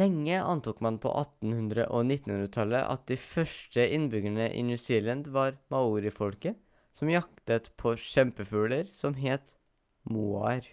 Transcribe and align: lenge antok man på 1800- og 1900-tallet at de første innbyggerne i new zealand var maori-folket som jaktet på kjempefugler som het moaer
lenge 0.00 0.40
antok 0.54 0.80
man 0.86 0.96
på 1.04 1.12
1800- 1.20 1.86
og 1.98 2.02
1900-tallet 2.08 2.82
at 2.96 3.06
de 3.12 3.16
første 3.28 3.86
innbyggerne 3.98 4.48
i 4.58 4.64
new 4.72 4.80
zealand 4.82 5.30
var 5.38 5.56
maori-folket 5.76 6.60
som 7.00 7.12
jaktet 7.14 7.70
på 7.84 7.94
kjempefugler 8.04 8.90
som 8.98 9.16
het 9.24 9.56
moaer 10.18 10.68